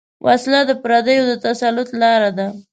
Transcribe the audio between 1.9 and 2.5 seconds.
لاره ده